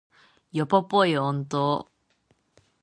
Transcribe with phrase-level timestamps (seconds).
[0.51, 1.87] ヨポポイ音頭